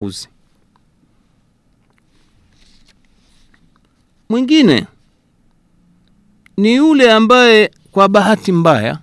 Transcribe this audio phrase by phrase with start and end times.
[0.00, 0.28] uzi.
[4.28, 4.86] Mwingine
[6.56, 8.98] ni yule ambaye kwa bahati mbaya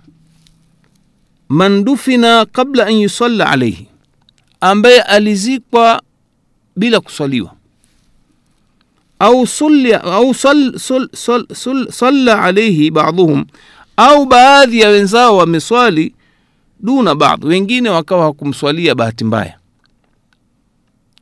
[1.48, 3.88] mandufina kabla an yusalla alaihi,
[4.60, 6.02] ambaye alizikwa
[6.76, 7.52] bila kuswaliwa
[9.18, 13.44] au salla au sal, sal, sal, sal, salla alaihi baadhuhum,
[13.96, 16.14] au baadhi ya wenzao wameswali
[16.80, 19.58] duna baadhi, wengine wakawa hakumswalia bahati mbaya.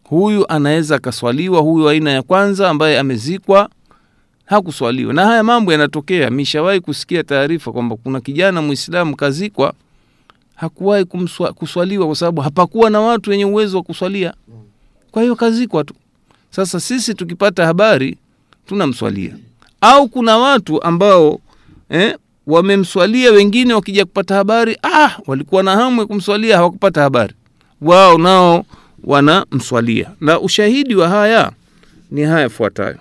[0.08, 3.68] Huyu anaweza akaswaliwa, huyu aina ya kwanza ambaye amezikwa
[4.44, 5.14] hakuswaliwa.
[5.14, 6.30] Na haya mambo yanatokea.
[6.30, 9.72] Mishawahi kusikia taarifa kwamba kuna kijana Mwislamu kazikwa,
[10.54, 11.04] hakuwahi
[11.54, 14.34] kuswaliwa kwa sababu hapakuwa na watu wenye uwezo wa kuswalia,
[15.10, 15.94] kwa hiyo kazikwa tu.
[16.50, 18.16] Sasa sisi tukipata habari
[18.66, 19.36] tunamswalia,
[19.80, 21.40] au kuna watu ambao
[21.90, 22.16] eh,
[22.46, 27.34] wamemswalia, wengine wakija kupata habari ah, walikuwa na hamu ya kumswalia hawakupata habari,
[27.80, 28.64] wao nao
[29.04, 30.10] wanamswalia.
[30.20, 31.52] Na ushahidi wa haya
[32.10, 32.98] ni haya fuatayo.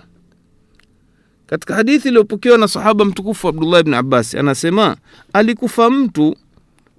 [1.46, 4.96] Katika hadithi iliyopokewa na sahaba mtukufu Abdullah ibn Abbas anasema,
[5.32, 6.36] alikufa mtu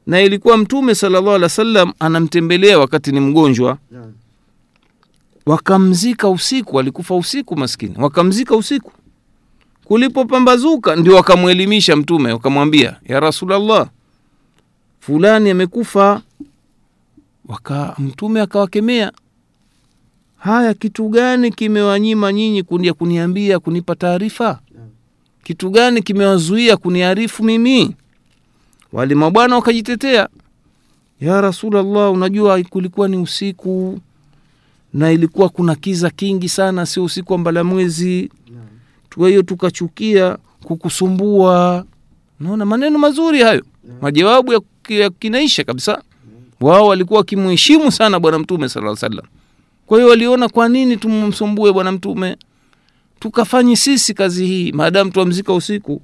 [0.08, 3.78] na ilikuwa Mtume sallallahu alaihi wasallam anamtembelea wakati ni mgonjwa
[5.46, 8.92] wakamzika usiku, alikufa usiku maskini, wakamzika usiku.
[9.84, 13.88] Kulipopambazuka ndio wakamwelimisha Mtume, wakamwambia ya rasulllah
[15.00, 16.22] fulani amekufa.
[17.48, 19.12] Waka Mtume akawakemea,
[20.38, 24.60] haya, kitu gani kimewanyima nyinyi kunia kuniambia kunipa taarifa?
[25.44, 27.96] Kitu gani kimewazuia kuniarifu mimi?
[28.94, 30.30] Wale mabwana wakajitetea,
[31.22, 34.00] ya rasulllah unajua kulikuwa ni usiku
[34.94, 38.30] na ilikuwa kuna kiza kingi sana, sio usiku wa mbala mwezi
[39.18, 41.86] hiyo tukachukia kukusumbua.
[42.40, 43.66] Naona maneno mazuri hayo,
[44.02, 46.02] majawabu ya, ya kinaisha kabisa.
[46.62, 49.26] Wao walikuwa wakimheshimu sana Bwana Mtume sala salam.
[49.86, 52.38] Kwa hiyo waliona, kwa nini tumsumbue Bwana Mtume,
[53.20, 56.02] tukafanye sisi kazi hii maadamu tuamzika usiku.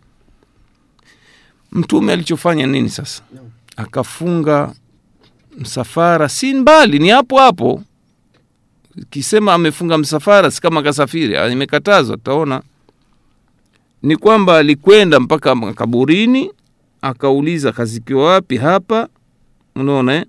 [1.71, 3.23] Mtume alichofanya nini sasa?
[3.77, 4.73] Akafunga
[5.58, 7.83] msafara, si mbali, ni hapo hapo
[9.09, 12.17] kisema amefunga msafara si kama kasafiri, imekatazwa.
[12.17, 12.61] Tutaona
[14.03, 16.52] ni kwamba alikwenda mpaka makaburini,
[17.02, 19.08] akauliza kazikiwa wapi hapa,
[19.76, 20.26] unaona eh?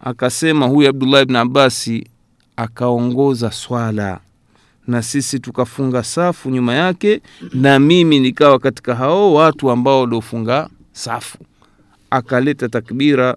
[0.00, 2.06] Akasema huyu Abdullah ibn Abbasi
[2.56, 4.20] akaongoza swala
[4.86, 7.20] na sisi tukafunga safu nyuma yake,
[7.54, 11.38] na mimi nikawa katika hao watu ambao waliofunga safu.
[12.10, 13.36] Akaleta takbira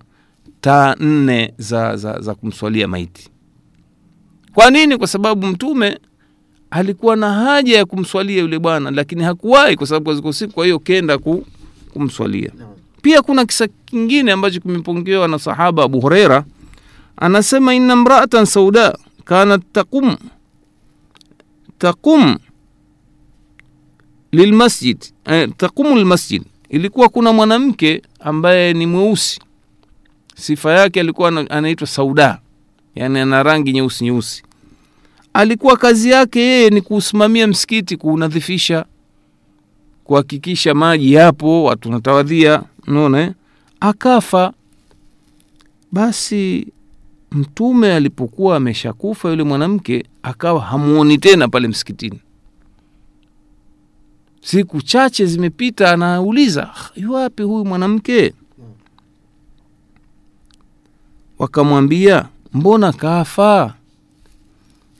[0.62, 3.30] taa nne za, za, za kumswalia maiti.
[4.54, 4.98] Kwa nini?
[4.98, 6.00] Kwa sababu Mtume
[6.72, 10.80] alikuwa na haja ya kumswalia yule bwana, lakini hakuwahi kwa sababu ziko siku, kwa hiyo
[10.80, 11.46] kenda ku,
[11.94, 12.52] kumswalia.
[13.02, 16.44] Pia kuna kisa kingine ambacho kimepongewa na sahaba Abu hureira
[17.18, 20.18] anasema inna mraatan sauda kanat taqum
[21.78, 22.38] taqum
[24.32, 29.40] lilmasjid eh, taqumu lilmasjid, ilikuwa kuna mwanamke ambaye ni mweusi,
[30.36, 32.40] sifa yake alikuwa anaitwa Sauda
[32.96, 34.44] yani ana rangi nyeusi nyeusi.
[35.34, 38.86] Alikuwa kazi yake yeye ni kuusimamia msikiti, kuunadhifisha,
[40.04, 43.34] kuhakikisha maji yapo, watu natawadhia, unaona.
[43.80, 44.54] Akafa.
[45.92, 46.68] Basi
[47.32, 52.20] Mtume alipokuwa ameshakufa yule mwanamke, akawa hamuoni tena pale msikitini.
[54.42, 58.34] Siku chache zimepita, anauliza yuwapi huyu mwanamke?
[61.40, 63.74] Wakamwambia mbona kafa?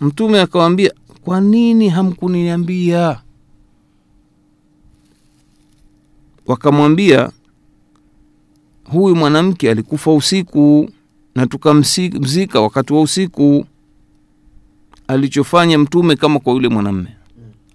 [0.02, 0.94] Mtume akawambia,
[1.24, 3.22] kwa nini hamkuniambia?
[6.48, 7.32] Wakamwambia,
[8.92, 10.90] huyu mwanamke alikufa usiku
[11.36, 13.66] na tukamzika wakati wa usiku.
[15.08, 17.08] Alichofanya Mtume kama kwa yule mwanamme,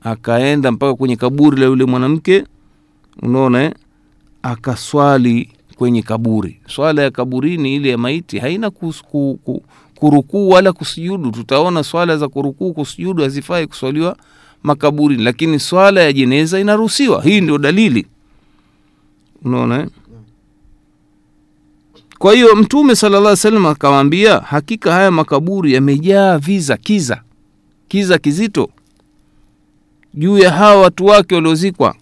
[0.02, 2.44] akaenda mpaka kwenye kaburi la yule mwanamke,
[3.22, 3.72] unaona eh?
[4.42, 6.60] Akaswali kwenye kaburi.
[6.66, 9.62] Swala ya kaburini ile ya maiti haina kus, ku, ku,
[9.94, 11.30] kurukuu wala kusujudu.
[11.30, 14.16] Tutaona swala za kurukuu kusujudu hazifai kuswaliwa
[14.62, 17.22] makaburini, lakini swala ya jeneza inaruhusiwa.
[17.22, 18.06] Hii ndio dalili,
[19.44, 19.86] unaona eh?
[22.18, 27.20] Kwa hiyo Mtume sallallahu salam akawaambia, hakika haya makaburi yamejaa viza, kiza,
[27.88, 28.68] kiza kizito
[30.14, 31.94] juu ya hawa watu wake waliozikwa.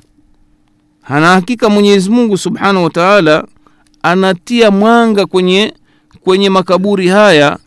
[1.03, 3.47] Hana hakika Mwenyezi Mungu subhanahu wataala
[4.03, 5.75] anatia mwanga kwenye,
[6.21, 7.59] kwenye makaburi haya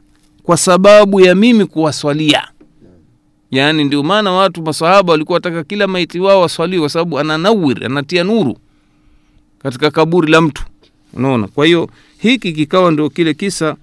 [0.44, 2.48] kwa sababu ya mimi kuwaswalia.
[3.52, 8.24] Yaani ndio maana watu masahaba walikuwa wataka kila maiti wao waswaliwe, kwa sababu ananawir, anatia
[8.24, 8.58] nuru
[9.64, 10.64] katika kaburi la mtu,
[11.14, 11.48] unaona.
[11.48, 13.76] Kwa hiyo hiki kikawa ndio kile kisa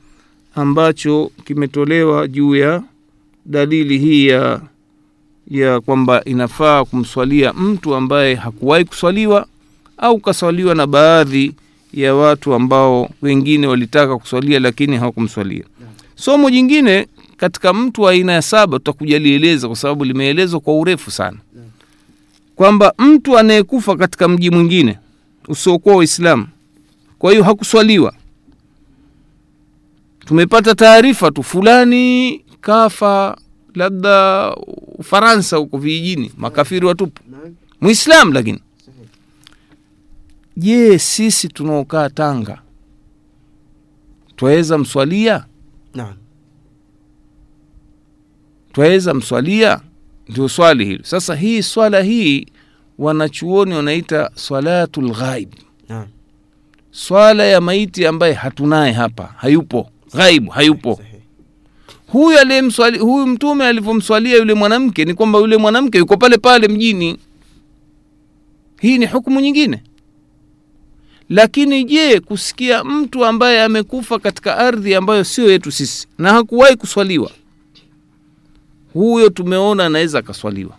[0.55, 2.83] ambacho kimetolewa juu ya
[3.47, 4.61] dalili hii ya
[5.51, 9.47] ya kwamba inafaa kumswalia mtu ambaye hakuwahi kuswaliwa
[9.99, 11.53] au kaswaliwa na baadhi
[11.95, 15.65] ya watu ambao wengine walitaka kuswalia lakini hawakumswalia.
[16.15, 17.07] Somo jingine
[17.37, 21.37] katika mtu wa aina ya saba tutakuja lieleza kwa sababu limeelezwa kwa urefu sana.
[22.57, 24.99] Kwamba mtu anayekufa katika mji mwingine
[25.49, 26.47] usiokuwa waislamu
[27.19, 28.15] kwa hiyo hakuswaliwa
[30.25, 33.37] tumepata taarifa tu fulani kafa
[33.75, 34.51] labda
[34.99, 37.23] ufaransa huko vijijini makafiri watupu.
[37.81, 38.59] Muislam lakini.
[40.57, 42.59] Je sisi tunaokaa tanga
[44.37, 45.45] twaweza mswalia?
[45.95, 46.15] Naam.
[48.73, 49.81] Twaweza mswalia?
[50.29, 52.47] Ndio swali hilo sasa hii swala hii
[52.99, 55.53] wanachuoni wanaita swalatu lghaib
[56.91, 61.01] swala ya maiti ambaye hatunaye hapa hayupo ghaibu hayupo.
[62.07, 67.19] Huyu aliyemswali huyu mtume alivyomswalia yule mwanamke ni kwamba yule mwanamke yuko pale pale mjini.
[68.81, 69.83] Hii ni hukumu nyingine.
[71.29, 77.31] Lakini je kusikia mtu ambaye amekufa katika ardhi ambayo sio yetu sisi na hakuwahi kuswaliwa?
[78.93, 80.77] Huyo tumeona anaweza akaswaliwa.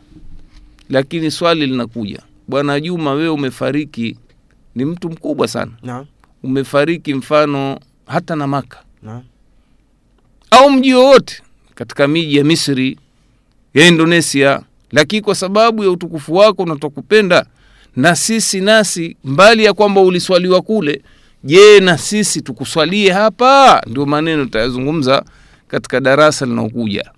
[0.89, 4.17] Lakini swali linakuja bwana juma wewe umefariki.
[4.75, 5.71] Ni mtu mkubwa sana.
[5.83, 6.05] Na
[6.43, 8.83] umefariki mfano hata na maka
[10.51, 11.41] au mji wowote
[11.75, 12.97] katika miji ya misri
[13.73, 14.61] ya indonesia
[14.91, 17.45] lakini kwa sababu ya utukufu wako na tukupenda
[17.95, 21.01] na sisi nasi mbali ya kwamba uliswaliwa kule
[21.43, 23.81] je na sisi tukuswalie hapa?
[23.87, 25.23] Ndio maneno tutayazungumza
[25.67, 27.11] katika darasa linaokuja.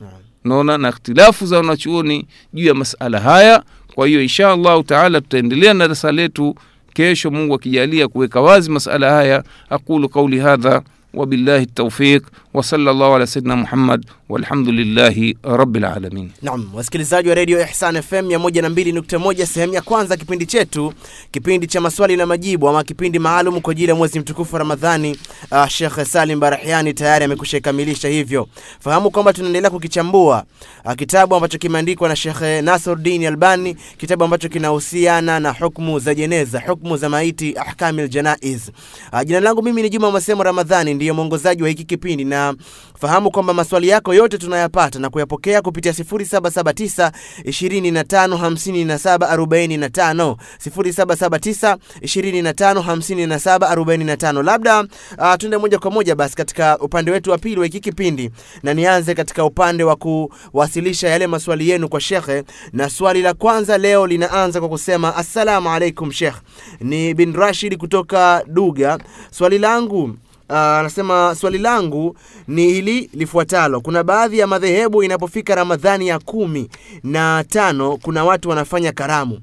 [0.44, 3.63] Naona na ikhtilafu za wanachuoni juu ya masala haya.
[3.95, 6.56] Kwa hiyo insha allahu taala tutaendelea na darasa letu.
[6.94, 10.81] Kesho mungu akijalia kuweka wazi masala haya aqulu qauli hadha
[11.13, 12.24] وبالله التوفيق
[12.54, 19.74] وصلى الله على سيدنا محمد walhamdulillahi rabilalamin Naam, wasikilizaji wa redio Ihsan FM 102.1 sehemu
[19.74, 20.94] ya kwanza kipindi chetu,
[21.32, 25.18] kipindi cha maswali na majibu ama kipindi maalum kwa ajili ya mwezi mtukufu wa Ramadhani.
[25.52, 28.48] Uh, Sheikh Salim Barahiani tayari amekwisha ikamilisha hivyo.
[28.80, 30.44] Fahamu kwamba tunaendelea kukichambua
[30.86, 36.64] uh, kitabu ambacho kimeandikwa na Sheikh Nasruddin Albani, kitabu ambacho kinahusiana na hukumu za jeneza,
[36.68, 38.70] hukumu za maiti, ahkamil janaiz.
[39.14, 42.56] Uh, jina langu mimi ni Juma Masemo Ramadhani, ndiyo mwongozaji wa hiki kipindi na
[43.02, 47.12] fahamu kwamba maswali yako yote tunayapata na kuyapokea kupitia 0779
[47.44, 50.36] 255745
[50.66, 54.80] 0779 255745 labda
[55.18, 58.31] uh, tuende moja kwa moja basi katika upande wetu wa pili wa hiki kipindi
[58.64, 62.44] na nianze katika upande wa kuwasilisha yale maswali yenu kwa shekhe.
[62.74, 66.36] Na swali la kwanza leo linaanza kwa kusema assalamu alaikum shekh
[66.80, 68.98] ni bin rashid kutoka duga.
[69.31, 70.16] Swali langu
[70.50, 72.18] Ah, anasema swali langu
[72.48, 73.82] ni hili lifuatalo.
[73.82, 76.70] Kuna baadhi ya madhehebu inapofika ramadhani ya kumi
[77.04, 79.40] na tano kuna watu wanafanya karamu.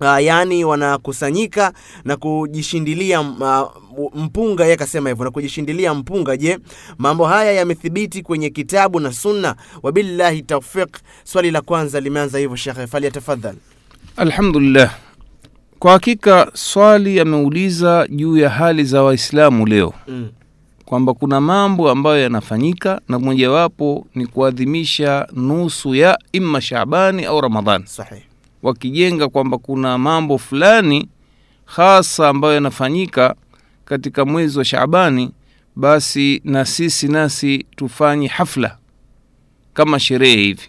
[0.00, 1.72] Uh, yaani wanakusanyika
[2.04, 4.62] na kujishindilia uh, mpunga.
[4.64, 6.58] Yeye akasema hivyo na kujishindilia mpunga je
[6.98, 9.56] mambo haya yamethibiti kwenye kitabu na sunna?
[9.82, 10.96] Wabillahi tawfiq.
[11.24, 13.54] swali la kwanza limeanza hivyo shekhe falyatafadhal
[14.16, 14.94] alhamdulillah
[15.78, 20.28] kwa hakika swali ameuliza juu ya hali za waislamu leo mm.
[20.84, 27.86] kwamba kuna mambo ambayo yanafanyika na mojawapo ni kuadhimisha nusu ya imma shabani au ramadhani
[27.86, 28.22] sahih
[28.62, 31.08] wakijenga kwamba kuna mambo fulani
[31.64, 33.34] hasa ambayo yanafanyika
[33.84, 35.30] katika mwezi wa shabani
[35.76, 38.78] basi na sisi nasi tufanye hafla
[39.74, 40.62] kama sherehe hivi.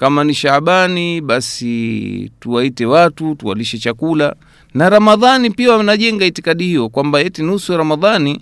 [0.00, 4.36] Kama ni Shaabani, basi tuwaite watu tuwalishe chakula,
[4.74, 8.40] na Ramadhani pia wanajenga itikadi hiyo kwamba eti nusu ya Ramadhani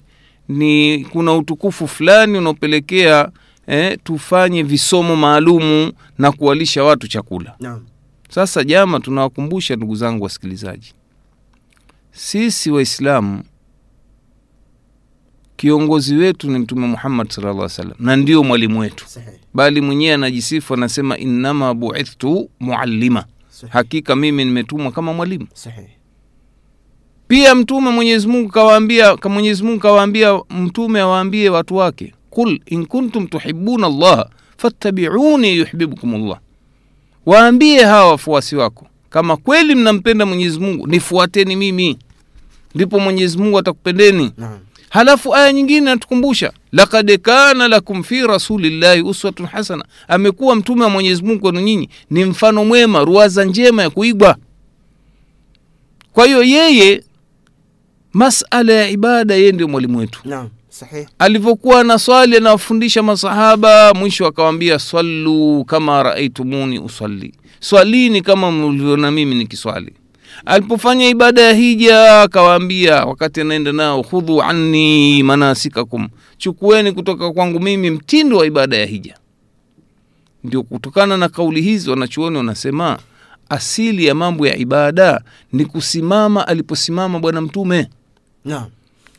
[0.48, 3.28] ni kuna utukufu fulani unaopelekea
[3.66, 7.54] eh, tufanye visomo maalumu na kuwalisha watu chakula.
[7.60, 7.84] naam.
[8.30, 10.94] Sasa jama, tunawakumbusha ndugu zangu wasikilizaji,
[12.12, 13.42] sisi Waislamu
[15.58, 19.06] kiongozi wetu ni Mtume Muhammad sallallahu alaihi wasallam na ndio mwalimu wetu,
[19.54, 25.46] bali mwenyewe anajisifu anasema, innama buithtu muallima, sahih hakika mimi nimetumwa kama mwalimu.
[27.28, 34.30] Pia Mtume mwenyezimungu kawaambia, mwenyezimungu kawaambia mtume awaambie watu wake, qul in kuntum tuhibuna llaha
[34.56, 36.38] fattabiuni yuhibbukum llah
[37.26, 41.98] waambie hawa wafuasi wako kama kweli mnampenda Mwenyezi Mungu nifuateni mimi,
[42.74, 44.32] ndipo Mwenyezi Mungu atakupendeni.
[44.36, 44.58] naam
[44.90, 51.22] Halafu aya nyingine natukumbusha, lakad kana lakum fi rasulillahi uswatun hasana, amekuwa mtume wa Mwenyezi
[51.22, 54.36] Mungu kwenu nyinyi ni mfano mwema, ruwaza njema ya kuigwa.
[56.12, 57.02] Kwa hiyo yeye,
[58.12, 60.20] masala ya ibada, yeye ndio mwalimu wetu.
[60.24, 60.48] naam
[61.18, 69.34] alivyokuwa na swali anawafundisha masahaba mwisho akawambia sallu kama raaitumuni usalli swalini kama mlivyoona mimi
[69.34, 69.92] nikiswali
[70.46, 76.08] alipofanya ibada ya hija akawaambia wakati anaenda nao khudhu anni manasikakum.
[76.38, 79.14] Chukueni kutoka kwangu mimi mtindo wa ibada ya hija.
[80.44, 82.98] Ndio kutokana na kauli hizi wanachuoni wanasema
[83.48, 85.20] asili ya mambo ya ibada
[85.52, 87.88] ni kusimama aliposimama bwana mtume.
[88.44, 88.66] Naam.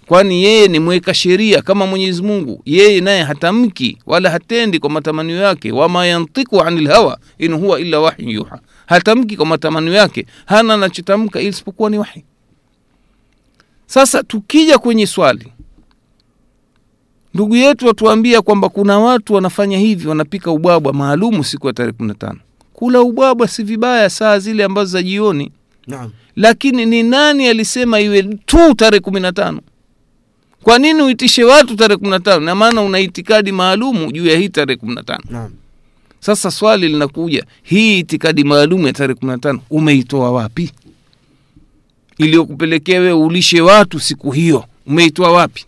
[0.06, 2.62] kwani yeye ni mweka sheria kama mwenyezi mungu.
[2.66, 5.72] Yeye naye hatamki wala hatendi kwa matamanio yake.
[5.72, 10.26] Wama yantiku ani hawa in huwa illa wahyu yuha hatamki kwa matamanio yake.
[10.46, 12.24] Hana anachotamka isipokuwa ni wahi.
[13.86, 15.54] Sasa tukija kwenye swali
[17.34, 22.08] ndugu yetu watuambia kwamba kuna watu wanafanya hivi wanapika ubwabwa maalumu siku ya tarehe kumi
[22.08, 22.40] na tano.
[22.74, 25.52] Kula ubwabwa si vibaya saa zile ambazo za jioni.
[25.88, 26.12] Naam.
[26.36, 29.62] lakini ni nani alisema iwe tu tarehe kumi na tano?
[30.64, 32.46] Kwa nini uitishe watu tarehe kumi na tano?
[32.46, 35.24] Na maana una itikadi maalumu juu ya hii tarehe kumi na tano.
[35.30, 35.52] Naam.
[36.20, 40.72] Sasa swali linakuja hii itikadi maalum ya tarehe kumi na tano umeitoa wapi?
[42.18, 45.66] Iliyokupelekea wewe ulishe watu siku hiyo umeitoa wapi?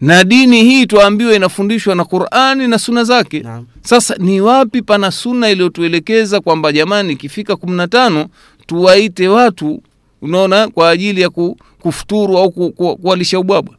[0.00, 3.40] Na dini hii tuambiwe inafundishwa na qurani na suna zake.
[3.40, 3.62] Na.
[3.82, 8.28] sasa ni wapi pana suna iliyotuelekeza kwamba jamani ikifika kumi na tano
[8.66, 9.82] tuwaite watu
[10.22, 13.74] unaona kwa ajili ya ku, kufuturu au ku, ku, kuwalisha ubwabwa?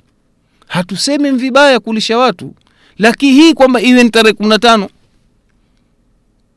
[0.67, 2.53] Hatusemi vibaya kulisha watu
[2.97, 4.89] lakini hii kwamba iwe ni tarehe kumi na tano.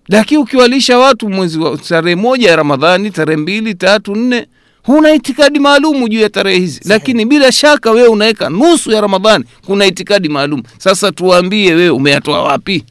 [0.09, 4.47] Lakini ukiwalisha watu mwezi wa tarehe moja ya ramadhani tarehe mbili tatu nne
[4.83, 6.81] huna itikadi maalumu juu ya tarehe hizi.
[6.85, 12.43] Lakini bila shaka wewe unaweka nusu ya ramadhani kuna itikadi maalum sasa tuwambie wewe umeyatoa
[12.45, 12.85] wapi?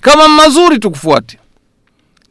[0.00, 1.38] Kama mazuri tukufuate.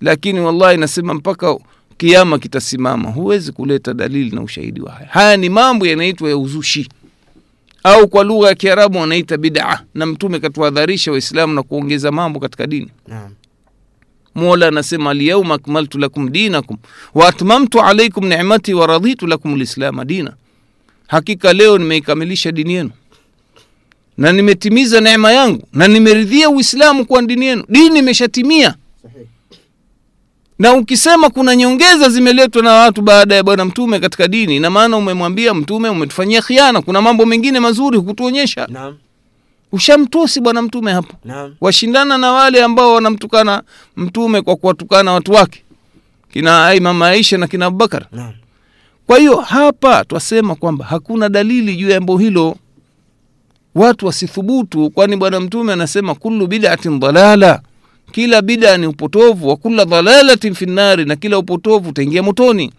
[0.01, 1.55] Lakini wallahi nasema mpaka
[1.97, 3.09] kiama kitasimama.
[3.09, 5.07] Huwezi kuleta dalili na ushahidi wa haya.
[5.11, 6.89] Haya ni mambo yanaitwa ya uzushi
[7.83, 9.81] au kwa lugha ya kiarabu wanaita bid'a.
[9.93, 12.89] Na mtume katuadharisha waislamu na kuongeza mambo katika dini.
[13.07, 13.31] Naam.
[14.36, 16.77] mola anasema alyauma akmaltu lakum dinakum
[17.13, 20.33] wa atmamtu alaikum nimati wa raditu lakum lislama dina.
[21.07, 22.89] Hakika leo nimeikamilisha dini yenu.
[24.17, 25.67] Na nimetimiza neema yangu.
[25.74, 27.63] Na nimeridhia uislamu kuwa dini yenu.
[27.69, 28.75] Dini imeshatimia.
[29.01, 29.28] Sahihi.
[30.59, 34.97] Na ukisema kuna nyongeza zimeletwa na watu baada ya bwana mtume katika dini ina maana
[34.97, 38.97] umemwambia mtume umetufanyia khiana kuna mambo mengine mazuri hukutuonyesha Naam.
[39.71, 41.55] ushamtusi bwana mtume hapo Naam.
[41.61, 43.63] washindana na wale ambao wanamtukana
[43.97, 45.63] mtume kwa kuwatukana watu wake
[46.33, 48.33] kina imam aisha na kina abubakar Naam.
[49.07, 52.55] kwa hiyo hapa twasema kwamba hakuna dalili juu ya jambo hilo
[53.75, 57.61] watu wasithubutu kwani bwana mtume anasema kullu bidatin dalala
[58.11, 62.71] kila bida ni upotovu wa kula dhalalatin fi nnari na kila upotovu utaingia motoni.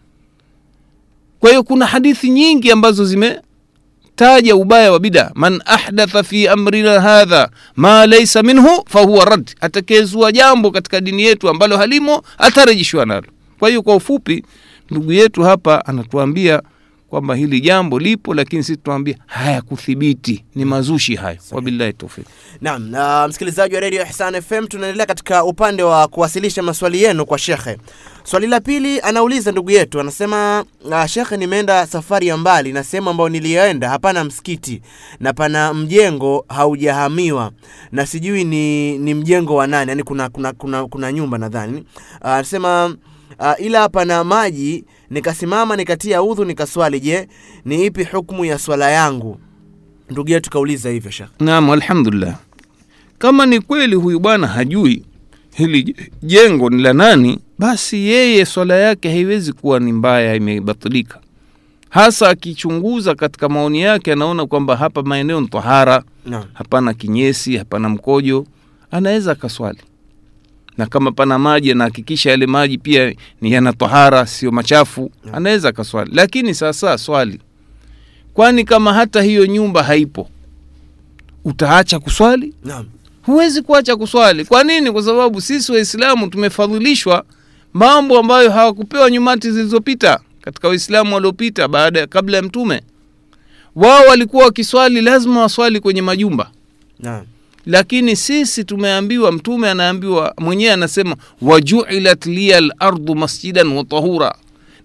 [1.40, 5.30] Kwa hiyo kuna hadithi nyingi ambazo zimetaja ubaya wa bida.
[5.34, 9.50] Man ahdatha fi amrina hadha ma laisa minhu fahuwa rad.
[9.60, 13.26] Atakezua jambo katika dini yetu ambalo halimo atarejeshwa nalo.
[13.58, 14.44] Kwa hiyo kwa ufupi
[14.90, 16.62] ndugu yetu hapa anatuambia
[17.10, 22.24] kwamba hili jambo lipo lakini sisi tunawambia hayakuthibiti ni mazushi hayo wabillahi taufik
[22.60, 27.38] Naam, na msikilizaji wa redio Ihsan FM tunaendelea katika upande wa kuwasilisha maswali yenu kwa
[27.38, 27.78] shekhe.
[28.24, 33.10] Swali la pili anauliza ndugu yetu, anasema uh, shekhe, nimeenda safari ya mbali na sehemu
[33.10, 34.82] ambayo niliyoenda hapana msikiti
[35.20, 37.50] na pana mjengo haujahamiwa
[37.92, 41.84] na sijui ni, ni mjengo wa nani, yani kuna, kuna, kuna, kuna nyumba nadhani.
[42.20, 42.92] Uh, anasema uh,
[43.58, 47.00] ila pana maji, nikasimama nikatia udhu nikaswali.
[47.00, 47.28] Je,
[47.64, 49.40] ni ipi hukumu ya swala yangu?
[50.10, 51.30] Ndugu yetu kauliza hivyo shekhe.
[51.40, 52.38] naam alhamdulillah
[53.18, 55.02] kama ni kweli huyu bwana hajui
[55.54, 61.18] hili jengo ni la nani basi yeye swala yake haiwezi kuwa ni mbaya imebatilika
[61.88, 66.44] hasa akichunguza katika maoni yake anaona kwamba hapa maeneo ni tahara no.
[66.54, 68.46] hapana kinyesi hapana mkojo
[68.90, 69.78] anaweza akaswali
[70.78, 75.10] na kama pana maji anahakikisha yale maji pia ni yana tahara sio machafu.
[75.32, 76.10] Anaweza akaswali.
[76.14, 77.40] Lakini sasa swali.
[78.34, 80.28] Kwani kama hata hiyo nyumba haipo
[81.44, 82.54] utaacha kuswali?
[82.64, 82.86] Naam.
[83.22, 84.44] huwezi kuacha kuswali.
[84.44, 84.92] Kwa nini?
[84.92, 87.24] Kwa sababu sisi waislamu tumefadhilishwa
[87.72, 92.82] mambo ambayo hawakupewa nyumati zilizopita katika waislamu waliopita baada kabla ya mtume.
[93.76, 96.50] Wao walikuwa wakiswali lazima waswali kwenye majumba.
[97.00, 97.24] Naam.
[97.74, 104.34] Lakini sisi tumeambiwa mtume anaambiwa mwenyewe anasema wajuilat liya lardu masjidan wa tahura.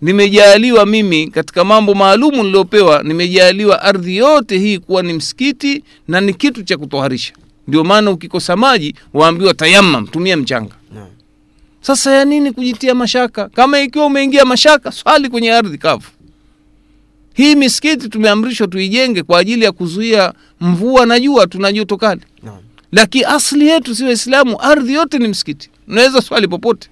[0.01, 6.33] Nimejaaliwa mimi katika mambo maalumu niliopewa nimejaaliwa ardhi yote hii kuwa ni msikiti na ni
[6.33, 7.33] kitu cha kutoharisha.
[7.67, 10.75] Ndio maana ukikosa maji waambiwa tayamam tumia mchanga.
[11.81, 13.49] Sasa ya nini kujitia mashaka?
[13.49, 16.07] Kama ikiwa umeingia mashaka swali kwenye ardhi kavu.
[17.33, 22.57] Hii misikiti tumeamrishwa tuijenge kwa ajili ya kuzuia mvua na jua tuna joto kali Naam.
[22.95, 25.69] Lakini asli yetu si waislamu ardhi yote ni msikiti.
[25.87, 26.89] Unaweza swali popote.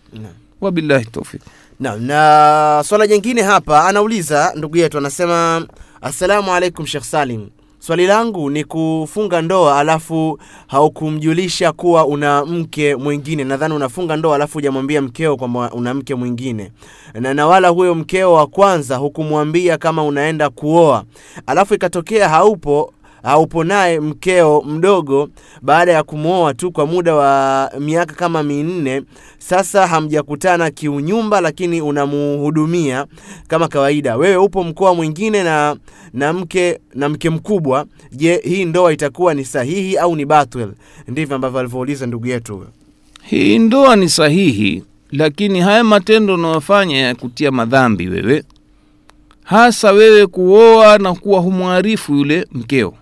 [0.62, 1.42] Wabillahi taufik
[1.80, 5.68] Na, na swala jingine hapa anauliza ndugu yetu anasema
[6.02, 7.48] assalamu alaikum Sheikh Salim.
[7.80, 13.44] Swali langu ni kufunga ndoa alafu haukumjulisha kuwa una mke mwingine.
[13.44, 16.72] Nadhani unafunga ndoa alafu hujamwambia mkeo kwamba una mke mwingine,
[17.14, 21.04] na, na wala huyo mkeo wa kwanza hukumwambia kama unaenda kuoa,
[21.46, 22.94] alafu ikatokea haupo
[23.24, 25.30] haupo naye mkeo mdogo
[25.62, 29.02] baada ya kumwoa tu kwa muda wa miaka kama minne.
[29.38, 33.06] Sasa hamjakutana kiunyumba, lakini unamuhudumia
[33.48, 34.18] kama kawaida.
[34.18, 35.76] Wewe upo mkoa mwingine na
[36.14, 37.86] na mke na mke mkubwa.
[38.12, 40.72] Je, hii ndoa itakuwa ni sahihi au ni batwel?
[41.08, 42.66] Ndivyo ambavyo alivyouliza ndugu yetu
[43.24, 48.44] hii ndoa ni sahihi lakini haya matendo unayofanya ya kutia madhambi wewe
[49.44, 52.94] hasa wewe kuoa na kuwa humwarifu yule mkeo.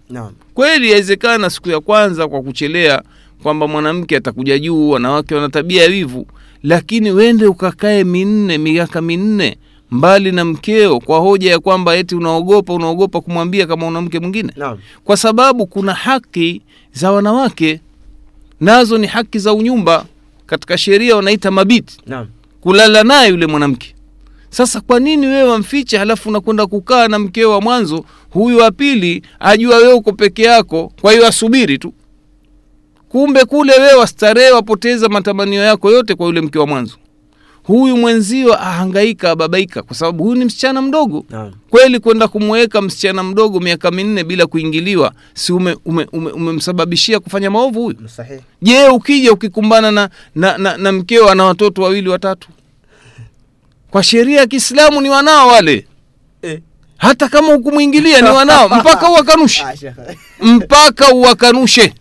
[0.54, 3.02] Kweli yawezekana siku ya kwanza kwa kuchelea
[3.44, 6.28] kwamba mwanamke atakuja juu wanawake wana tabia ya wivu
[6.64, 9.58] lakini wende ukakae minne miaka minne
[9.92, 14.54] mbali na mkeo kwa hoja ya kwamba eti unaogopa unaogopa kumwambia kama una mke mwingine.
[15.04, 16.62] Kwa sababu kuna haki
[16.94, 17.80] za wanawake
[18.60, 20.06] nazo ni haki za unyumba
[20.46, 21.98] katika sheria wanaita mabiti.
[22.08, 22.28] Naam,
[22.62, 23.96] kulala naye yule mwanamke
[24.52, 28.06] sasa kwa nini wewe wamfiche halafu unakwenda kukaa na mkeo wa mwanzo?
[28.30, 31.94] Huyu wa pili ajua wewe uko peke yako kwa hiyo asubiri tu.
[33.10, 36.96] Kumbe kule wewe wastarehe wapoteza matamanio yako yote kwa yule mke wa mwanzo.
[37.64, 41.26] Huyu mwenzio ahangaika ababaika kwa sababu huyu ni msichana mdogo.
[41.30, 47.24] Naam, kweli kwenda kumweka msichana mdogo miaka minne bila kuingiliwa si umemsababishia ume, ume, ume
[47.24, 47.98] kufanya maovu huyu?
[48.62, 52.50] Je ukija ukikumbana na, na, na, na mkeo ana watoto wawili watatu
[53.92, 55.88] kwa sheria ya kiislamu ni wanao wale.
[56.42, 56.60] Eh.
[56.98, 58.70] hata kama hukumwingilia ni wanao.
[58.70, 59.64] Mpaka uwakanushe.
[59.64, 59.74] Ah,
[60.42, 61.94] mpaka uwakanushe.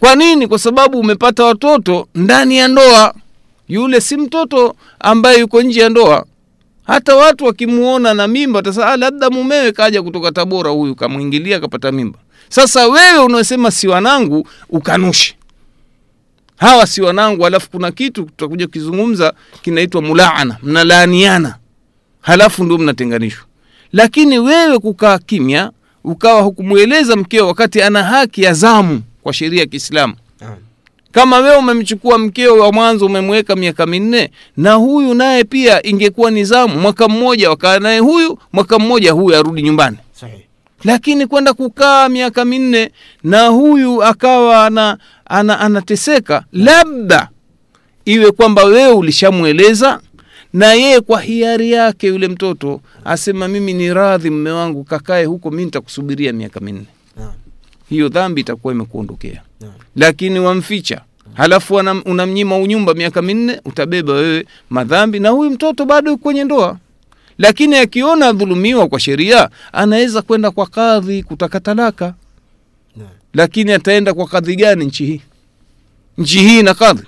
[0.00, 0.48] Kwa nini?
[0.48, 3.14] Kwa sababu umepata watoto ndani ya ndoa.
[3.68, 6.26] Yule si mtoto ambaye yuko nje ya ndoa.
[6.86, 11.92] Hata watu wakimuona na mimba watasema "Ah, labda mumewe kaja kutoka tabora huyu kamwingilia kapata
[11.92, 12.18] mimba.
[12.48, 15.34] Sasa wewe unaosema si wanangu ukanushe
[16.56, 21.54] hawa si wanangu alafu kuna kitu tutakuja kukizungumza kinaitwa mulaana mnalaaniana.
[22.20, 23.44] Halafu ndio mnatenganishwa.
[23.92, 25.70] Lakini wewe kukaa kimya
[26.04, 30.14] ukawa hukumweleza mkeo wakati ana haki ya zamu kwa sheria ya kiislamu.
[31.12, 36.44] Kama wewe umemchukua mkeo wa mwanzo umemweka miaka minne na huyu naye pia ingekuwa ni
[36.44, 39.96] zamu mwaka mmoja wakaa naye huyu mwaka mmoja huyu arudi nyumbani.
[40.12, 40.44] Sahihi.
[40.84, 42.90] Lakini kwenda kukaa miaka minne
[43.22, 46.44] na huyu akawa ana, ana, anateseka.
[46.52, 47.28] Labda
[48.04, 50.00] iwe kwamba wewe ulishamweleza
[50.52, 55.50] na yeye kwa hiari yake yule mtoto asema mimi ni radhi mme wangu kakae huko
[55.50, 56.86] mi nitakusubiria miaka minne.
[57.88, 59.42] Hiyo dhambi itakuwa imekuondokea.
[59.96, 61.00] Lakini wamficha.
[61.34, 66.76] Halafu unamnyima unyumba miaka minne utabeba wewe madhambi na huyu mtoto bado kwenye ndoa
[67.38, 72.14] lakini akiona adhulumiwa kwa sheria anaweza kwenda kwa kadhi kutaka talaka.
[73.34, 75.20] Lakini ataenda kwa kadhi gani nchi hii?
[76.18, 77.02] Nchi hii ina kadhi?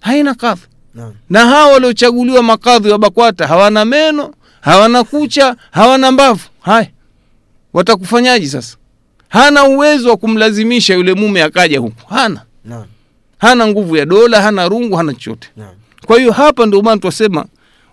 [0.00, 0.62] Haina kadhi.
[0.94, 1.14] Naam.
[1.30, 6.40] na hawa waliochaguliwa makadhi wa bakwata hawana meno hawana kucha hawana mbavu.
[6.60, 6.88] Haya
[7.72, 8.76] watakufanyaji sasa?
[9.28, 12.42] Hana uwezo wa kumlazimisha yule mume akaja huku hana.
[12.64, 12.84] Naam,
[13.38, 15.48] hana nguvu ya dola hana rungu hana chochote.
[15.56, 15.74] Naam,
[16.06, 17.46] kwa hiyo hapa ndio maana twasema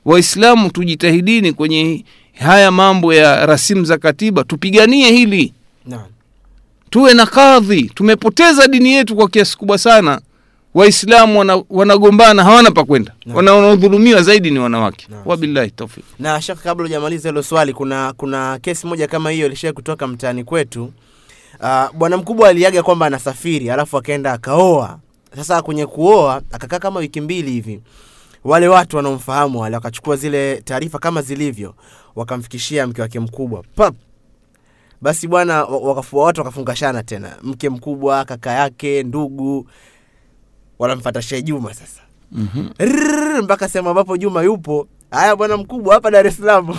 [0.06, 2.06] waislamu tujitahidini kwenye
[2.40, 5.54] haya mambo ya rasimu za katiba tupiganie hili.
[5.86, 6.06] Na.
[6.90, 7.84] tuwe na kadhi.
[7.84, 10.22] Tumepoteza dini yetu kwa kiasi kubwa sana.
[10.74, 13.14] Waislamu wana, wanagombana hawana pa kwenda.
[13.34, 15.08] Wanaodhulumiwa zaidi ni wanawake.
[15.26, 19.74] Wabillahi taufik na shaka kabla hujamaliza hilo swali kuna kuna kesi moja kama hiyo ilishai
[19.74, 20.84] kutoka mtaani kwetu.
[21.60, 25.00] Uh, bwana mkubwa aliaga kwamba anasafiri alafu akaenda akaoa.
[25.36, 27.80] Sasa kwenye kuoa akakaa kama wiki mbili hivi
[28.44, 31.76] wale watu wanaomfahamu wale wakachukua zile taarifa kama zilivyo
[32.16, 33.96] wakamfikishia mke wake mkubwa pap
[35.02, 39.68] basi bwana wakafua watu wakafungashana tena mke mkubwa kaka yake ndugu
[40.80, 42.02] wanamfata shee Juma sasa
[42.32, 43.44] mm-hmm.
[43.44, 44.88] Mpaka sehemu ambapo Juma yupo.
[45.12, 46.68] Haya bwana mkubwa hapa Dar es Salaam.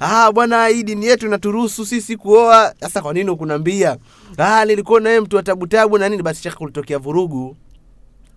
[0.00, 2.74] Ah bwana, hii dini yetu inaturuhusu sisi kuoa.
[2.80, 3.96] Sasa kwa nini ukunambia?
[4.38, 7.56] Ah, nilikuwa naye mtu wa tabu tabu na nini, basi shaka kulitokea vurugu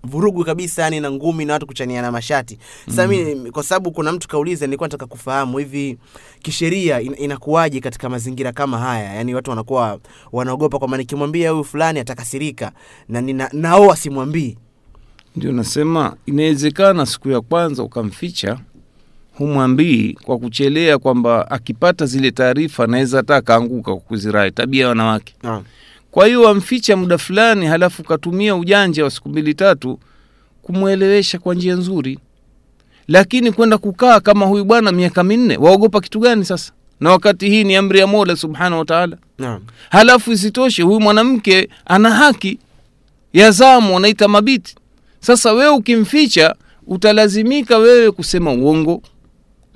[0.07, 3.51] vurugu kabisa yani na ngumi na watu kuchaniana mashati sasa mm.
[3.51, 5.97] kwa sababu kuna mtu kauliza nilikuwa nataka kufahamu hivi
[6.41, 9.99] kisheria in, inakuwaje katika mazingira kama haya yani watu wanakuwa
[10.31, 12.71] wanaogopa kwamba nikimwambia huyu fulani atakasirika
[13.09, 14.57] na nina, nao asimwambii
[15.35, 18.59] ndio nasema inawezekana siku ya kwanza ukamficha
[19.37, 25.35] humwambii kwa kuchelea kwamba akipata zile taarifa anaweza hata akaanguka kwa kuzirai tabia ya wanawake
[25.43, 25.63] Naam.
[26.13, 29.99] Kwa hiyo wamficha muda fulani halafu katumia ujanja wa siku mbili tatu
[30.61, 32.19] kumwelewesha kwa njia nzuri.
[33.07, 36.71] Lakini kwenda kukaa kama huyu bwana miaka minne waogopa kitu gani sasa?
[36.99, 39.17] Na wakati hii ni amri ya mola subhanahu wataala
[39.89, 42.59] halafu isitoshe huyu mwanamke ana haki.
[43.33, 44.75] Ya zamu wanaita mabiti.
[45.19, 46.55] Sasa wewe ukimficha
[46.87, 49.01] utalazimika wewe kusema uongo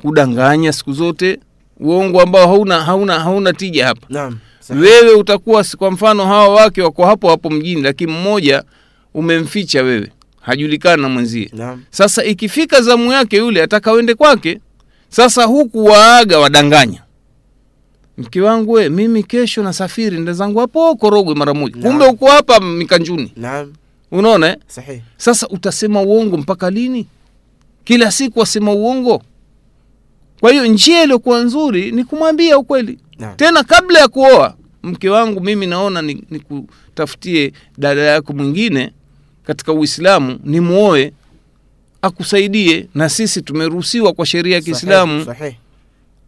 [0.02, 1.40] kudanganya siku zote
[1.80, 4.08] uongo ambao hauna, hauna, hauna tija hapa.
[4.10, 4.38] Naam.
[4.70, 8.64] Wewe utakuwa kwa mfano hawa wake wako hapo hapo mjini lakini mmoja
[9.14, 11.52] umemficha wewe hajulikana na mwenzie.
[11.90, 14.60] Sasa ikifika zamu yake yule ataka wende kwake.
[15.10, 17.04] Sasa huku waaga wadanganya.
[18.18, 21.82] Mke wangu we mimi kesho nasafiri nda zangu hapo korogwe mara moja.
[21.82, 23.32] Kumbe uko hapa mikanjuni.
[23.36, 23.74] Naam.
[24.12, 24.58] unaona eh?
[24.68, 25.02] Sahihi.
[25.18, 27.08] sasa utasema uongo mpaka lini?
[27.84, 29.22] Kila siku wasema uongo.
[30.40, 33.00] Kwa hiyo njia iliyokuwa nzuri ni kumwambia ukweli.
[33.20, 33.36] Naam.
[33.36, 34.54] tena kabla ya kuoa
[34.84, 38.92] mke wangu mimi naona nikutafutie ni dada yako mwingine
[39.44, 41.14] katika uislamu nimuoe
[42.02, 42.88] akusaidie.
[42.96, 45.26] Na sisi tumeruhusiwa kwa sheria ya kiislamu.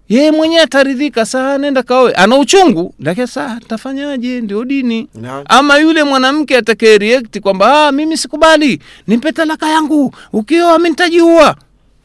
[0.10, 2.14] yeye mwenyewe ataridhika saa nenda kaoe.
[2.14, 2.94] Ana uchungu.
[3.00, 5.08] Lakini saa tafanyaje ndio dini.
[5.16, 5.44] Naam.
[5.50, 8.80] ama yule mwanamke atakaye react kwamba ah, mimi sikubali.
[9.08, 10.16] Nipe talaka yangu.
[10.34, 11.56] Ukioa mi nitajiua.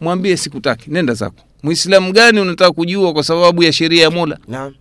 [0.01, 0.91] Mwambie sikutaki.
[0.91, 1.37] Nenda zako.
[1.63, 4.39] Mwislamu gani unataka kujiua kwa sababu ya sheria ya mola?
[4.49, 4.75] Naam.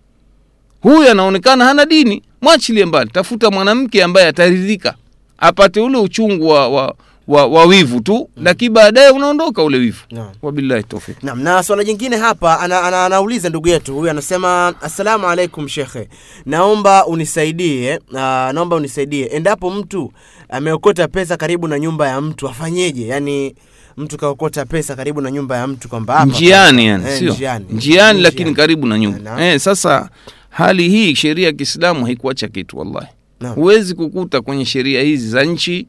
[0.84, 2.22] Huyu anaonekana hana dini.
[2.42, 3.10] Mwachilie mbali.
[3.10, 4.94] Tafuta mwanamke ambaye ataridhika.
[5.38, 6.94] Apate ule uchungu wa, wa,
[7.28, 8.44] wa, wa wivu tu mm.
[8.44, 9.98] lakini baadaye unaondoka ule wivu.
[10.10, 10.28] Naam.
[10.42, 15.28] wabillahi tofik Naam, na swala jingine hapa ana, ana, anauliza ndugu yetu huyu anasema assalamu
[15.28, 16.08] alaikum shekhe,
[16.46, 18.18] naomba unisaidie uh,
[18.52, 19.26] naomba unisaidie.
[19.26, 20.12] Endapo mtu
[20.48, 23.06] ameokota pesa karibu na nyumba ya mtu afanyeje?
[23.06, 23.54] Yani
[23.96, 27.32] mtu kaokota pesa karibu na nyumba ya mtu kwamba njiani yani eh, sio?
[27.32, 29.18] njiani, njiani lakini karibu na nyumba.
[29.36, 29.46] Na.
[29.52, 30.08] eh, sasa
[30.54, 33.06] hali hii sheria ya kiislamu haikuacha kitu wallahi.
[33.54, 35.86] Huwezi kukuta kwenye sheria hizi za nchi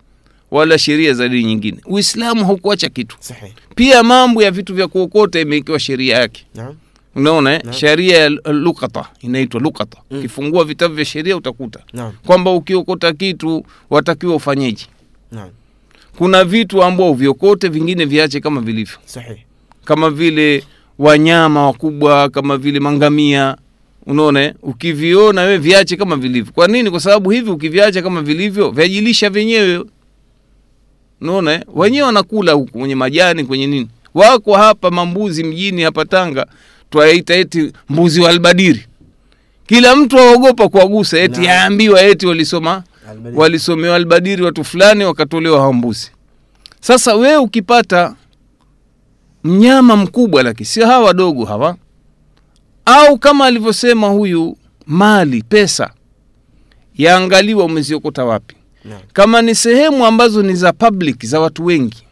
[0.51, 1.77] wala sheria za dini nyingine.
[1.85, 3.17] Uislamu haukuacha kitu.
[3.19, 3.53] Sahi.
[3.75, 6.45] pia mambo ya vitu vya kuokota imewekewa sheria yake.
[7.15, 7.61] Unaona eh?
[7.71, 10.19] Sheria ya lukata inaitwa lukata Mm.
[10.19, 12.13] ukifungua vitabu vya sheria utakuta Naam.
[12.25, 14.85] kwamba ukiokota kitu watakiwa ufanyeje?
[16.17, 18.97] Kuna vitu ambao viokote vingine viache kama vilivyo.
[19.85, 20.63] Kama vile
[20.99, 23.57] wanyama wakubwa kama vile mangamia
[24.05, 24.53] unaona eh?
[24.61, 26.53] ukiviona we viache kama vilivyo.
[26.53, 26.91] Kwa nini?
[26.91, 29.85] Kwa sababu hivi ukiviacha kama vilivyo vyajilisha vyenyewe.
[31.21, 31.61] Unaona eh?
[31.75, 33.87] wenyewe wanakula huku kwenye majani kwenye nini.
[34.13, 36.45] Wako hapa mambuzi mjini hapa tanga
[36.89, 38.85] twaita eti mbuzi wa albadiri.
[39.67, 43.37] Kila mtu aogopa kuwagusa eti yaambiwa eti walisoma Albadiri.
[43.37, 46.11] walisomewa albadiri watu fulani wakatolewa hao mbuzi.
[46.81, 48.15] Sasa wewe ukipata
[49.43, 51.75] mnyama mkubwa lakini sio hawa wadogo hawa
[52.85, 55.89] au kama alivyosema huyu mali pesa
[56.97, 59.01] yaangaliwa umeziokota wapi Naam.
[59.13, 62.03] kama ni sehemu ambazo ni za public za watu wengi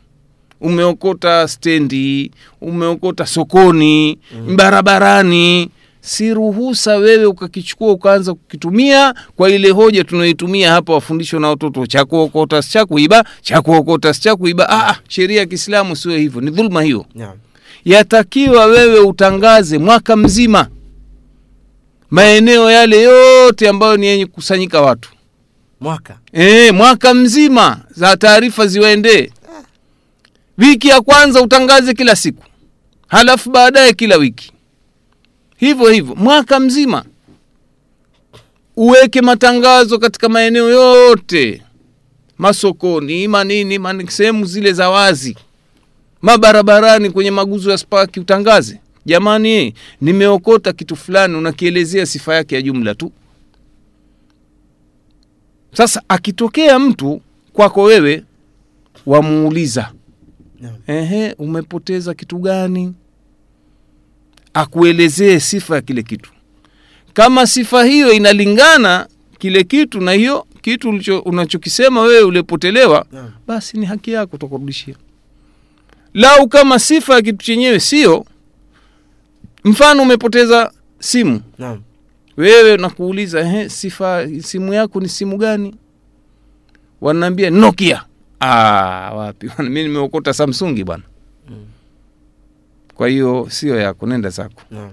[0.61, 2.31] umeokota stendi
[2.61, 4.55] umeokota sokoni mm.
[4.55, 5.69] barabarani
[6.01, 12.05] si ruhusa wewe ukakichukua ukaanza kukitumia kwa ile hoja tunaoitumia hapa wafundishwa na watoto cha
[12.05, 16.17] kuokota si cha kuiba cha kuokota si cha kuiba ah, ah, sheria ya kiislamu sio
[16.17, 17.37] hivyo ni dhulma hiyo Naam.
[17.85, 20.67] Yatakiwa wewe utangaze mwaka mzima.
[22.09, 25.09] Maeneo yale yote ambayo ni yenye kusanyika watu.
[25.81, 26.17] Mwaka.
[26.33, 29.29] e, mwaka mzima za taarifa ziwaendee.
[30.57, 32.43] Wiki ya kwanza utangaze kila siku
[33.07, 34.51] halafu baadaye kila wiki.
[35.57, 37.05] Hivyo hivyo mwaka mzima.
[38.75, 41.61] Uweke matangazo katika maeneo yote.
[42.37, 45.37] Masokoni manini mani- sehemu zile za wazi
[46.27, 52.95] mabarabarani kwenye maguzo ya spaki utangaze jamani nimeokota kitu fulani unakielezea sifa yake ya jumla
[52.95, 53.11] tu.
[55.73, 57.21] Sasa akitokea mtu
[57.53, 58.23] kwako wewe
[59.05, 59.91] wamuuliza
[60.61, 60.75] yeah.
[60.87, 62.93] ehe umepoteza kitu gani?
[64.53, 66.31] Akuelezee sifa ya kile kitu.
[67.13, 69.07] Kama sifa hiyo inalingana
[69.39, 70.89] kile kitu na hiyo kitu
[71.25, 73.29] unachokisema wewe uliopotelewa yeah.
[73.47, 74.95] basi ni haki yako utakurudishia
[76.13, 78.25] lau kama sifa ya kitu chenyewe sio
[79.63, 81.41] mfano umepoteza simu.
[81.57, 81.81] Naam.
[82.37, 85.75] wewe nakuuliza ehe, sifa simu yako ni simu gani?
[87.01, 88.03] Wanaambia nokia.
[88.41, 89.49] Aa, wapi?
[89.69, 91.03] Mi nimeokota samsungi bwana.
[92.95, 94.61] Kwa hiyo sio yako nenda zako.
[94.71, 94.91] Naam.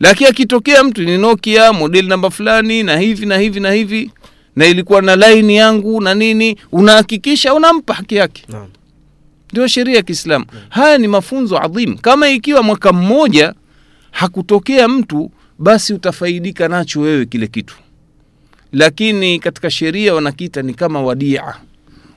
[0.00, 4.10] lakini akitokea mtu ni nokia modeli namba fulani na hivi na hivi na hivi
[4.56, 8.44] na ilikuwa na laini yangu na nini unahakikisha unampa haki yake.
[8.48, 8.68] Naam.
[9.56, 10.46] Ndio sheria ya kiislamu.
[10.68, 13.54] Haya ni mafunzo adhimu kama ikiwa mwaka mmoja
[14.10, 17.76] hakutokea mtu basi utafaidika nacho wewe kile kitu.
[18.72, 21.54] Lakini katika sheria wanakiita ni kama wadia.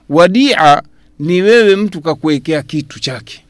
[0.10, 0.82] Wadia
[1.20, 3.44] ni wewe mtu kakuwekea kitu chake